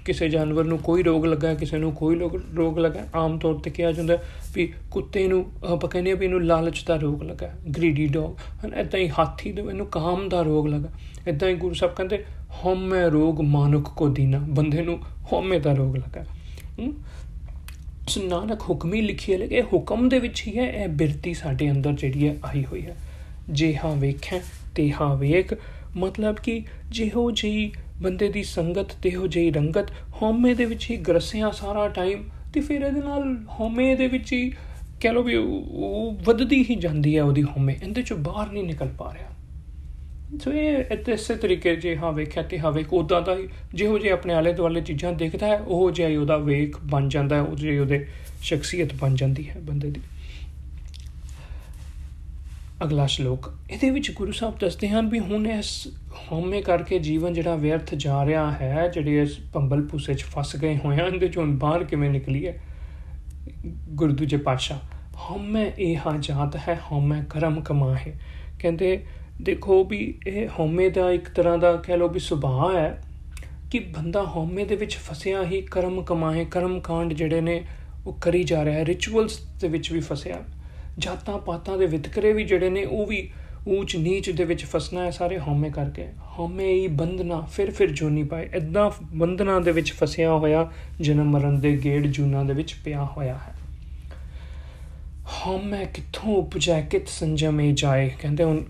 [0.04, 2.18] ਕਿਸੇ ਜਾਨਵਰ ਨੂੰ ਕੋਈ ਰੋਗ ਲੱਗਾ, ਕਿਸੇ ਨੂੰ ਕੋਈ
[2.54, 4.18] ਰੋਗ ਲੱਗਾ, ਆਮ ਤੌਰ ਤੇ ਕਿਹਾ ਜਾਂਦਾ
[4.54, 9.00] ਵੀ ਕੁੱਤੇ ਨੂੰ, ਆਪਾਂ ਕਹਿੰਦੇ ਵੀ ਇਹਨੂੰ ਲਾਲਚ ਦਾ ਰੋਗ ਲੱਗਾ ਗ੍ਰੀਡੀ ਡੌਗ ਹਨ ਇਦਾਂ
[9.00, 10.88] ਹੀ ਹਾਥੀ ਦੇ, ਇਹਨੂੰ ਕਾਮ ਦਾ ਰੋਗ ਲੱਗਾ
[11.28, 12.24] ਇਦਾਂ ਹੀ ਗੁਰੂ ਸਾਹਿਬ ਕਹਿੰਦੇ,
[12.64, 14.98] ਹਉਮੈ ਰੋਗ ਮਾਨੁਕ ਕੋ ਦੀਨਾ, ਬੰਦੇ ਨੂੰ
[15.32, 16.92] ਹਉਮੈ ਦਾ ਰੋਗ ਲੱਗਾ ਸੋ
[18.18, 22.28] ਨਾਨਕ ਹੁਕਮੀ ਲਿਖੀ ਹੈ ਇਹ ਹੁਕਮ ਦੇ ਵਿੱਚ ਹੀ ਹੈ, ਇਹ ਬਿਰਤੀ ਸਾਡੇ ਅੰਦਰ ਜਿਹੜੀ
[22.28, 22.96] ਹੈ ਆਈ ਹੋਈ ਹੈ।
[23.50, 24.40] ਜੇ ਹਾਂ ਵੇਖਾਂ,
[24.74, 25.54] ਤੇ ਹਾਂ ਵੇਖ,
[25.96, 29.90] ਮਤਲਬ ਕਿ ਜਿਹੋ ਜੀ ਬੰਦੇ ਦੀ ਸੰਗਤ ਤੇਹੋ ਜਿਹੀ ਰੰਗਤ
[30.22, 34.52] ਹਉਮੈ ਦੇ ਵਿੱਚ ਹੀ ਗਰਸਿਆ ਸਾਰਾ ਟਾਈਮ ਤੇ ਫਿਰ ਇਹਦੇ ਨਾਲ ਹਉਮੈ ਦੇ ਵਿੱਚ ਹੀ
[35.00, 38.88] ਕਹ ਲੋ ਵੀ ਉਹ ਵੱਧਦੀ ਹੀ ਜਾਂਦੀ ਹੈ ਉਹਦੀ ਹਉਮੈ, ਇਹਦੇ ਚੋਂ ਬਾਹਰ ਨਹੀਂ ਨਿਕਲ
[38.98, 39.31] ਪਾ ਰਿਹਾ।
[40.40, 43.36] ਸੋ ਇਹ ਇਸੇ ਤਰੀਕੇ ਜੇ ਹਾਂ ਵੇਖਿਆ ਤੇ ਹਾਂ ਵੇਖ ਉਦਾਂ ਦਾ
[43.74, 47.36] ਜਿਹੋ ਜੇ ਆਪਣੇ ਆਲੇ ਦੁਆਲੇ ਚੀਜ਼ਾਂ ਦੇਖਦਾ ਹੈ, ਉਹ ਜਿਹਾ ਹੀ ਉਹਦਾ ਵੇਖ ਬਣ ਜਾਂਦਾ
[47.36, 48.06] ਹੈ, ਉਹ ਜਿਹੀ ਉਹਦੇ
[48.42, 50.00] ਸ਼ਖਸੀਅਤ ਬਣ ਜਾਂਦੀ ਹੈ ਬੰਦੇ ਦੀ।
[52.84, 55.88] ਅਗਲਾ ਸ਼ਲੋਕ, ਇਹਦੇ ਵਿੱਚ ਗੁਰੂ ਸਾਹਿਬ ਦੱਸਦੇ ਹਨ ਵੀ ਹੁਣ ਇਸ
[56.32, 60.76] ਹਉਮੈ ਕਰਕੇ ਜੀਵਨ ਜਿਹੜਾ ਵਿਅਰਥ ਜਾ ਰਿਹਾ ਹੈ, ਜਿਹੜੇ ਇਸ ਪੰਬਲ ਪੂਸੇ 'ਚ ਫਸ ਗਏ
[60.76, 62.60] ਹੋਏ ਹਨ, ਇਹਦੇ ਚੋਂ ਬਾਹਰ ਕਿਵੇਂ ਨਿਕਲੀ ਹੈ?
[63.90, 64.78] ਗੁਰੂ ਦੂਜੇ ਪਾਤਸ਼ਾਹ,
[65.20, 68.12] ਹਉਮੈ ਇਹ ਹਾਂ ਜਾਤ ਹੈ, ਹਉਮੈ ਕਰਮ ਕਮਾਹੇ।
[68.60, 69.04] ਕਹਿੰਦੇ
[69.40, 73.04] ਦੇਖੋ ਵੀ ਇਹ ਹਉਮੈ ਦਾ ਇੱਕ ਤਰ੍ਹਾਂ ਦਾ ਕਹਿ ਲਓ ਵੀ ਸੁਭਾਅ ਹੈ
[73.70, 77.64] ਕਿ ਬੰਦਾ ਹਉਮੈ ਦੇ ਵਿੱਚ ਫਸਿਆ ਹੀ ਕਰਮ ਕਮਾਏ, ਕਰਮ ਕਾਂਡ ਜਿਹੜੇ ਨੇ
[78.06, 80.36] ਉਹ ਕਰੀ ਜਾ ਰਿਹਾ ਹੈ ਰਿਚੁਅਲਸ ਦੇ ਵਿੱਚ ਵੀ ਫਸਿਆ।
[80.98, 83.30] ਜਾਤਾਂ ਪਾਤਾਂ ਦੇ ਵਿਤਕਰੇ ਵੀ ਜਿਹੜੇ ਨੇ ਉਹ ਵੀ
[83.66, 86.06] ਉੱਚ ਨੀਚ ਦੇ ਵਿੱਚ ਫਸਣਾ ਹੈ, ਸਾਰੇ ਹਉਮੈ ਕਰਕੇ।
[86.38, 90.70] ਹਉਮੈ ਹੀ ਬੰਧਨਾ, ਫਿਰ ਫਿਰ ਜੋਨੀ ਪਾਏ। ਇਦਾਂ ਬੰਧਨਾ ਦੇ ਵਿੱਚ ਫਸਿਆ ਹੋਇਆ
[91.00, 93.61] ਜਨਮ ਮਰਨ ਦੇ ਗੇੜ ਜੂਨਾ ਦੇ ਵਿੱਚ ਪਿਆ ਹੋਇਆ ਹੈ।
[95.32, 98.10] ਹਉਮੈ ਕਿੱਥੋਂ ਉਪਜੈ ਕਿਤ ਸੰਜਮੇ ਜਾਏ?
[98.20, 98.62] ਕਹਿੰਦੇ ਹੁਣ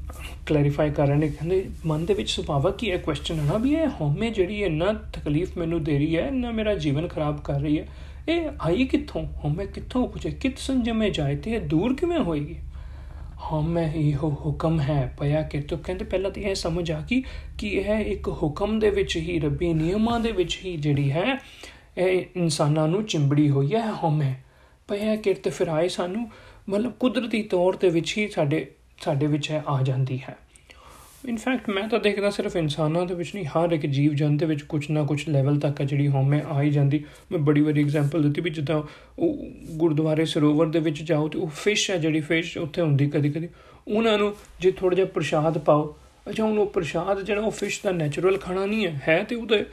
[0.46, 2.88] ਕਲੈਰੀਫਾਈ ਕਰ ਰਹੇ ਨੇ। ਕਹਿੰਦੇ ਮਨ ਦੇ ਵਿੱਚ ਸੁਭਾਵਕ ਹੀ?
[2.88, 6.30] ਇਹ ਕੁਐਸਚਨ ਹੈ ਨਾ ਵੀ ਇਹ ਹਉਮੈ ਜਿਹੜੀ ਹੈ ਨਾ ਤਕਲੀਫ ਮੈਨੂੰ ਦੇ ਰਹੀ ਹੈ
[6.30, 7.86] ਨਾ ਮੇਰਾ ਜੀਵਨ ਖਰਾਬ ਕਰ ਰਹੀ ਹੈ।
[8.28, 9.26] ਇਹ ਆਈ ਕਿੱਥੋਂ?
[9.44, 10.30] ਹਉਮੈ ਕਿੱਥੋਂ ਉਪਜੇ?
[10.30, 12.56] ਕਿਤ ਸੰਜਮੇ ਜਾਏ ਤੇ ਇਹ ਦੂਰ ਕਿਵੇਂ ਹੋਏਗੀ?
[13.52, 17.22] ਹਉਮੈ ਇਹੋ ਹੁਕਮ ਹੈ, ਪਿਆ ਕਿ ਤੋ ਕਹਿੰਦੇ ਪਹਿਲਾਂ ਤਾਂ ਇਹ ਸਮਝ ਆ ਕਿ
[17.58, 21.24] ਕਿ ਇਹ ਇੱਕ ਹੁਕਮ ਦੇ ਵਿੱਚ ਹੀ, ਰੱਬੀ ਨਿਯਮਾਂ ਦੇ ਵਿੱਚ ਹੀ ਜਿਹੜੀ ਹੈ,
[21.98, 24.34] ਇਹ ਇਨਸਾਨਾਂ ਨੂੰ ਚਿੰਬੜੀ ਹੋਈ ਹੈ, ਹਉਮੈ।
[24.88, 26.30] ਪਿਆ ਕਿਰਤ ਫਿਰ ਆਏ ਸਾਨੂੰ
[26.68, 28.66] ਮਤਲਬ ਕੁਦਰਤੀ ਤੌਰ ਤੇ ਵਿੱਚ ਹੀ ਸਾਡੇ
[29.02, 30.36] ਸਾਡੇ ਵਿੱਚ ਹੈ ਆ ਜਾਂਦੀ ਹੈ।
[31.28, 34.62] ਇਨਫੈਕਟ ਮੈਂ ਤਾਂ ਦੇਖਦਾ ਸਿਰਫ ਇਨਸਾਨਾਂ ਦੇ ਵਿੱਚ ਨਹੀਂ, ਹਰ ਇੱਕ ਜੀਵ ਜੰਤ ਦੇ ਵਿੱਚ
[34.62, 38.40] ਕੁਝ ਨਾ ਕੁਝ ਲੈਵਲ ਤੱਕ ਜਿਹੜੀ ਹਉਮੈ ਆ ਹੀ ਜਾਂਦੀ। ਮੈਂ ਬੜੀ ਵਾਰੀ ਐਗਜ਼ਾਮਪਲ ਦਿੱਤੀ
[38.40, 38.82] ਵੀ ਜਿੱਦਾਂ
[39.18, 43.30] ਉਹ ਗੁਰਦੁਆਰੇ ਸਰੋਵਰ ਦੇ ਵਿੱਚ ਜਾਓ ਤੇ ਉਹ ਫਿਸ਼ ਹੈ ਜਿਹੜੀ ਫਿਸ਼ ਉੱਥੇ ਹੁੰਦੀ ਕਦੀ
[43.30, 43.48] ਕਦੀ
[43.88, 45.96] ਉਹਨਾਂ ਨੂੰ ਜੇ ਥੋੜਾ ਜਿਹਾ ਪ੍ਰਸ਼ਾਦ ਪਾਓ,
[46.28, 49.64] ਅੱਛਾ, ਉਹਨੂੰ ਪ੍ਰਸ਼ਾਦ ਜਿਹੜਾ ਉਹ ਫਿਸ਼ ਦਾ ਨੇਚਰਲ ਖਾਣਾ ਨਹੀਂ ਹੈ ਹੈ ਤੇ ਉਹਦੇ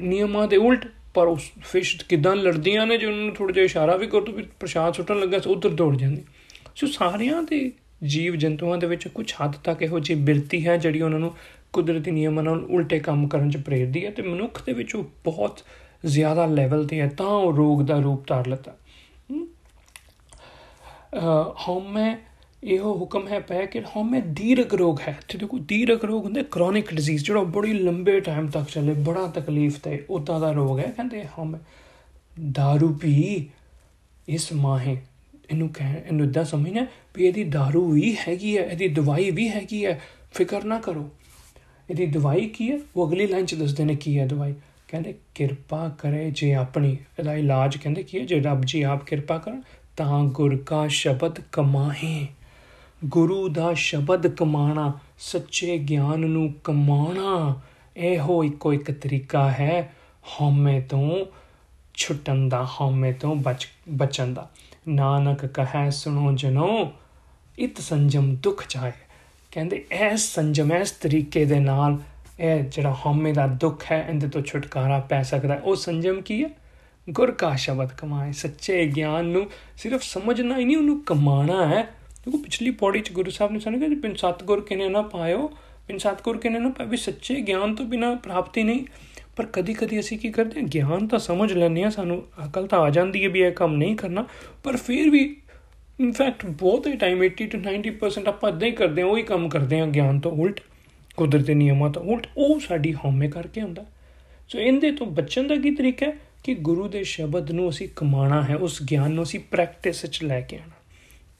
[0.00, 0.86] ਨਿਯਮਾਂ ਦੇ ਉਲਟ
[1.16, 4.32] ਪਰ ਉਸ ਫਿਸ਼ ਕਿਦਾਂ ਲੜਦੀਆਂ ਨੇ ਜੇ ਉਹਨਾਂ ਨੂੰ ਥੋੜਾ ਜਿਹਾ ਇਸ਼ਾਰਾ ਵੀ ਕਰ ਦੋ
[4.32, 6.22] ਵੀ ਪ੍ਰਸ਼ਾਦ ਸੁੱਟਣ ਲੱਗਾ ਸੋ ਉਧਰ ਦੌੜ ਜਾਂਦੀ।
[6.76, 7.72] ਸੋ ਸਾਰਿਆਂ ਦੇ
[8.04, 11.32] ਜੀਵ ਜੰਤੂਆਂ ਦੇ ਵਿੱਚ ਕੁਝ ਹੱਦ ਤੱਕ ਇਹੋ ਜਿਹੀ ਬਿਰਤੀ ਹੈ ਜਿਹੜੀ ਉਹਨਾਂ ਨੂੰ
[11.72, 15.60] ਕੁਦਰਤੀ ਨਿਯਮਾਂ ਨਾਲ ਉਲਟੇ ਕੰਮ ਕਰਨ 'ਚ ਪ੍ਰੇਰਦੀ ਹੈ ਤੇ ਮਨੁੱਖ ਦੇ ਵਿੱਚ ਉਹ ਬਹੁਤ
[16.04, 18.76] ਜ਼ਿਆਦਾ ਲੈਵਲ ਤੇ ਹੈ, ਤਾਂ ਉਹ ਰੋਗ ਦਾ ਰੂਪ ਧਾਰ ਲੈਂਦਾ।
[21.68, 22.16] ਹਉਮੈ
[22.63, 26.93] ਇਹੋ ਹੁਕਮ ਹੈ ਪੈ ਕਿ ਹਉਮੈ ਦੀਰਘ ਰੋਗ ਹੈ ਤੇ ਦੇਖੋ ਦੀਰਘ ਰੋਗ ਹੁੰਦਾ ਕ੍ਰੋਨਿਕ
[26.93, 31.23] ਡਿਜ਼ੀਜ਼ ਜਿਹੜਾ ਬੜੀ ਲੰਬੇ ਟਾਈਮ ਤੱਕ ਚੱਲੇ ਬੜਾ ਤਕਲੀਫ ਤੇ ਉਦਾਂ ਦਾ ਰੋਗ ਹੈ ਕਹਿੰਦੇ
[31.37, 31.59] ਹਉਮੈ
[32.57, 33.49] दारू ਪੀ
[34.27, 34.97] ਇਸ ਮਾਹੇ
[35.49, 39.85] ਇਹਨੂੰ ਕਹਿ ਇਹਨੂੰ ਇਦਾਂ ਸਮਝਣਾ ਵੀ ਇਹਦੀ दारू ਵੀ ਹੈਗੀ ਹੈ ਇਹਦੀ ਦਵਾਈ ਵੀ ਹੈਗੀ
[39.85, 39.99] ਹੈ
[40.31, 41.09] ਫਿਕਰ ਨਾ ਕਰੋ
[41.89, 44.53] ਇਹਦੀ ਦਵਾਈ ਕੀ ਹੈ ਉਹ ਅਗਲੀ ਲਾਈਨ ਚ ਦੱਸਦੇ ਨੇ ਕੀ ਹੈ ਦਵਾਈ
[44.87, 49.37] ਕਹਿੰਦੇ ਕਿਰਪਾ ਕਰੇ ਜੇ ਆਪਣੀ ਇਹਦਾ ਇਲਾਜ ਕਹਿੰਦੇ ਕੀ ਹੈ ਜੇ ਰੱਬ ਜੀ ਆਪ ਕਿਰਪਾ
[49.37, 49.61] ਕਰਨ
[49.95, 52.27] ਤਾਂ ਗੁਰ ਕਾ ਸ਼ਬਦ ਕਮਾਹੇ
[53.04, 57.60] ਗੁਰੂ ਦਾ ਸ਼ਬਦ ਕਮਾਣਾ, ਸੱਚੇ ਗਿਆਨ ਨੂੰ ਕਮਾਉਣਾ
[57.96, 59.92] ਇਹੋ ਇੱਕੋ ਇੱਕ ਤਰੀਕਾ ਹੈ
[60.40, 61.26] ਹਉਮੈ ਤੋਂ
[61.94, 64.50] ਛੁੱਟਣ ਦਾ, ਹਉਮੈ ਤੋਂ ਬਚ, ਬਚਣ ਦਾ।
[64.88, 66.92] ਨਾਨਕ ਕਹੈ, ਸੁਣੋ ਜਨੋ,
[67.58, 68.92] ਇਤ ਸੰਜਮ ਦੁਖ ਜਾਏ।
[69.50, 71.98] ਕਹਿੰਦੇ ਐਸ ਸੰਜਮ ਐਸ ਤਰੀਕੇ ਦੇ ਨਾਲ
[72.40, 76.50] ਇਹ ਜਿਹੜਾ ਹਉਮੈ ਦਾ ਦੁੱਖ ਹੈ, ਇਹਦੇ ਤੋਂ ਛੁਟਕਾਰਾ ਪੈ ਸਕਦਾ ਉਹ ਸੰਜਮ ਕੀ ਹੈ?
[77.10, 82.42] ਗੁਰ ਕਾ ਸ਼ਬਦ ਕਮਾਏ। ਸੱਚੇ ਗਿਆਨ ਨੂੰ ਸਿਰਫ ਸਮਝਣਾ ਹੀ ਨਹੀਂ, ਉਹਨੂੰ ਕਮਾਣਾ ਹੈ। ਕਿਉਂਕਿ
[82.42, 85.48] ਪਿਛਲੀ ਪੌੜੀ ਚ ਗੁਰੂ ਸਾਹਿਬ ਨੇ ਸਾਨੂੰ ਕਿਹਾ ਪਿੰਨ ਸਤਗੁਰ ਕਿਨੇ ਨਾ ਪਾਇਓ
[85.88, 88.84] ਪਿੰਨ ਸਤਗੁਰ ਕਿਨੇ ਨਾ ਪਾਇਓ ਸੱਚੇ ਗਿਆਨ ਤੋਂ ਬਿਨਾ ਪ੍ਰਾਪਤੀ ਨਹੀਂ।
[89.36, 92.78] ਪਰ ਕਦੀ ਕਦੀ ਅਸੀਂ ਕੀ ਕਰਦੇ ਹਾਂ, ਗਿਆਨ ਤਾਂ ਸਮਝ ਲੈਂਦੇ ਆ ਸਾਨੂੰ ਅਕਲ ਤਾਂ
[92.78, 94.26] ਆ ਜਾਂਦੀ ਹੈ ਵੀ ਇਹ ਕੰਮ ਨਹੀਂ ਕਰਨਾ।
[94.64, 95.36] ਪਰ ਫਿਰ ਵੀ
[96.00, 99.80] ਇਨਫੈਕਟ ਬਹੁਤ ਹੀ ਟਾਈਮ 80 ਤੋਂ 90% ਆਪਾਂ ਇਦਾਂ ਹੀ ਕਰਦੇ ਹਾਂ, ਉਹੀ ਕੰਮ ਕਰਦੇ
[99.80, 100.60] ਹਾਂ, ਗਿਆਨ ਤੋਂ ਉਲਟ,
[101.16, 103.86] ਕੁਦਰਤੀ ਨਿਯਮਾਂ ਤੋਂ ਉਲਟ, ਉਹ ਸਾਡੀ ਹਉਮੈ ਕਰਕੇ ਹੁੰਦਾ
[104.48, 106.12] ਸੋ ਇਹਦੇ ਤੋਂ ਬਚਣ ਦਾ ਕੀ ਤਰੀਕਾ ਹੈ?
[106.44, 110.40] ਕਿ ਗੁਰੂ ਦੇ ਸ਼ਬਦ ਨੂੰ ਅਸੀਂ ਕਮਾਣਾ ਹੈ, ਉਸ ਗਿਆਨ ਨੂੰ ਅਸੀਂ ਪ੍ਰੈਕਟਿਸ ਵਿੱਚ ਲੈ
[110.40, 110.75] ਕੇ ਆਣਾ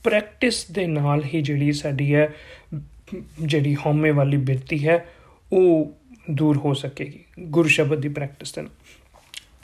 [0.07, 2.33] ਪ੍ਰੈਕਟਿਸ ਦੇ ਨਾਲ ਹੀ ਜਿਹੜੀ ਸਾਡੀ ਹੈ,
[3.43, 5.05] ਜਿਹੜੀ ਹਉਮੈ ਵਾਲੀ ਬਿਰਤੀ ਹੈ,
[5.53, 5.93] ਉਹ
[6.31, 8.63] ਦੂਰ ਹੋ ਸਕੇਗੀ, ਗੁਰ ਸ਼ਬਦ ਦੀ ਪ੍ਰੈਕਟਿਸ ਤੇ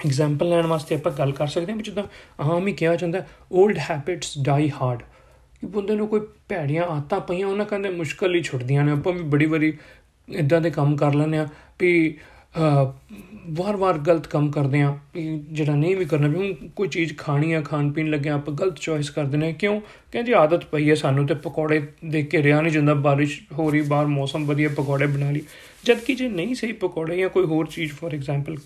[0.07, 2.05] ਐਗਜ਼ਾਮਪਲ ਲੈਣ ਵਾਸਤੇ ਆਪਾਂ ਗੱਲ ਕਰ ਸਕਦੇ ਹਾਂ ਵੀ ਜਿੱਦਾਂ
[2.43, 5.03] ਆਮ ਹੀ ਕਿਹਾ ਜਾਂਦਾ 올ਡ ਹੈਬਿਟਸ ਡਾਈ ਹਾਰਡ
[5.61, 9.23] ਕਿ ਬੰਦੇ ਨੂੰ ਕੋਈ ਭੈੜੀਆਂ ਆਦਤਾਂ ਪਈਆਂ, ਉਹਨਾਂ ਕਹਿੰਦੇ ਮੁਸ਼ਕਲ ਹੀ ਛੁੱਟਦੀਆਂ ਨੇ। ਆਪਾਂ ਵੀ
[9.23, 9.73] ਬੜੀ ਵਾਰੀ
[10.29, 11.47] ਇਦਾਂ ਦੇ ਕੰਮ ਕਰ ਲੈਂਦੇ ਆ
[11.81, 11.93] ਵੀ
[12.55, 17.91] ਵਾਰ-ਵਾਰ ਗਲਤ ਕੰਮ ਕਰਦੇ ਆ ਜਿਹੜਾ ਨਹੀਂ ਵੀ ਕਰਨਾ, ਵੀ ਕੋਈ ਚੀਜ਼ ਖਾਣੀ ਆ, ਖਾਣ
[17.93, 19.81] ਪੀਣ ਲੱਗਿਆ ਆਪਾਂ ਗਲਤ ਚੋਇਸ ਕਰਦੇ ਨੇ, ਕਿਉਂ?
[20.13, 23.81] ਕਹਿੰਦੇ ਆਦਤ ਪਈ ਹੈ ਸਾਨੂੰ ਤੇ ਪਕੌੜੇ ਦੇਖ ਕੇ ਰਿਆ ਨਹੀਂ ਜਾਂਦਾ, ਬਾਰਿਸ਼ ਹੋ ਰਹੀ,
[23.81, 25.43] ਬਾਹਰ ਮੌਸਮ ਵਧੀਆ, ਪਕੌੜੇ ਬਣਾ ਲਈ
[25.85, 28.57] ਜਦ ਕਿ ਜੇ ਨਹੀਂ ਸਹੀ ਪਕੌੜੇ ਜਾਂ ਕੋਈ ਹੋਰ ਚੀਜ਼ ਫੋਰ ਐਗਜ਼ਾਮਪਲ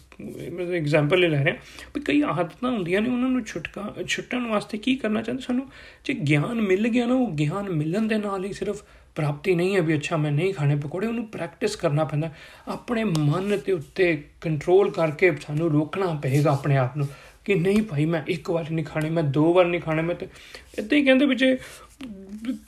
[0.53, 1.55] ਮੈਂ ਐਗਜ਼ਾਮਪਲ ਲੈ ਰਿਹਾ,
[1.95, 5.45] ਵੀ ਕਈ ਆਦਤਾਂ ਹੁੰਦੀਆਂ ਨੇ, ਉਹਨਾਂ ਨੂੰ ਛੁਟਕਾ, ਛੁੱਟਣ ਵਾਸਤੇ ਕੀ ਕਰਨਾ ਚਾਹੁੰਦੇ?
[5.47, 5.67] ਸਾਨੂੰ
[6.05, 8.85] ਜੇ ਗਿਆਨ ਮਿਲ ਗਿਆ ਨਾ, ਉਹ ਗਿਆਨ ਮਿਲਣ ਦੇ ਨਾਲ ਹੀ ਸਿਰਫ
[9.17, 12.31] ਪ੍ਰਾਪਤੀ ਨਹੀਂ ਹੈ ਵੀ ਅੱਛਾ ਮੈਂ ਨਹੀਂ ਖਾਣੇ ਪਕੌੜੇ, ਉਹਨੂੰ ਪ੍ਰੈਕਟਿਸ ਕਰਨਾ ਪੈਂਦਾ।
[12.69, 17.09] ਆਪਣੇ ਮਨ ਤੇ ਉੱਤੇ ਕੰਟਰੋਲ ਕਰਕੇ ਸਾਨੂੰ ਰੋਕਣਾ ਪਏਗਾ ਆਪਣੇ ਆਪ ਨੂੰ
[17.45, 20.29] ਕਿ ਨਹੀਂ ਭਾਈ, ਮੈਂ ਇੱਕ ਵਾਰ ਨਹੀਂ ਖਾਣੇ, ਮੈਂ ਦੋ ਵਾਰ ਨਹੀਂ ਖਾਣੇ, ਮੈਂ ਤੇ
[20.79, 21.45] ਇਦਾਂ ਹੀ ਕਹਿੰਦੇ ਵਿੱਚ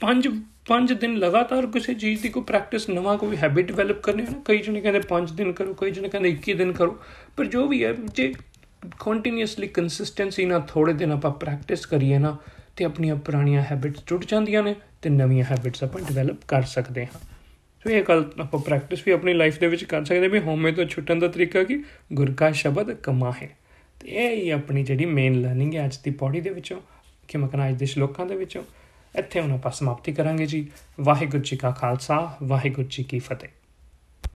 [0.01, 0.29] ਪੰਜ
[0.69, 4.41] ਪੰਜ ਦਿਨ ਲਗਾਤਾਰ ਕਿਸੇ ਚੀਜ਼ ਦੀ ਕੋਈ ਪ੍ਰੈਕਟਿਸ ਨਵਾਂ ਕੋਈ ਹੈਬਿਟ ਡਿਵੈਲਪ ਕਰਨੀ ਹੈ ਨਾ,
[4.45, 6.99] ਕਈ ਜਣੇ ਕਹਿੰਦੇ 5 ਦਿਨ ਕਰੋ, ਕਈ ਜਣੇ ਕਹਿੰਦੇ 21 ਦਿਨ ਕਰੋ,
[7.37, 8.33] ਪਰ ਜੋ ਵੀ ਹੈ, ਜੇ
[9.01, 12.37] ਕੰਟੀਨਿਊਸਲੀ ਕੰਸਿਸਟੈਂਸੀ ਨਾਲ ਥੋੜੇ ਦਿਨ ਆਪਾਂ ਪ੍ਰੈਕਟਿਸ ਕਰੀਏ ਨਾ,
[12.77, 17.21] ਤੇ ਆਪਣੀਆਂ ਪੁਰਾਣੀਆਂ ਹੈਬਿਟਸ ਟੁੱਟ ਜਾਂਦੀਆਂ ਨੇ। ਤੇ ਨਵੀਆਂ ਹੈਬਿਟਸ ਆਪਾਂ ਡਿਵੈਲਪ ਕਰ ਸਕਦੇ ਹਾਂ।
[17.85, 20.85] ਸੋ ਇਹ ਗੱਲ ਆਪਾਂ ਪ੍ਰੈਕਟਿਸ ਵੀ ਆਪਣੀ ਲਾਈਫ ਦੇ ਵਿੱਚ ਕਰ ਸਕਦੇ ਵੀ ਹੋਮੇ ਤੋਂ
[20.85, 21.85] ਛੁੱਟਣ ਦਾ ਤਰੀਕਾ ਕੀ?
[22.13, 23.51] ਗੁਰ ਕਾ ਸ਼ਬਦ ਕਮਾ ਹੈ
[24.01, 26.81] ਤੇ ਇਹ ਹੀ ਆਪਣੀ ਜਿਹੜੀ ਮੇਨ ਲਰਨਿੰਗ ਹੈ ਅੱਜ ਦੀ ਪੌੜੀ ਦੇ ਵਿੱਚੋਂ,
[27.29, 28.63] ਕਿ ਮੈਂ ਕਹਣਾ ਅੱਜ ਦੇ ਸ਼ਲੋਕਾਂ ਦੇ ਵਿੱਚੋਂ।
[29.19, 30.69] ਇੱਥੇ ਹੁਣ ਆਪਾਂ ਸਮਾਪਤੀ ਕਰਾਂਗੇ ਜੀ।
[31.01, 33.49] ਵਾਹਿਗੁਰੂ ਜੀ ਕਾ ਖਾਲਸਾ, ਵਾਹਿਗੁਰੂ ਜੀ ਕੀ ਫਤਿਹ।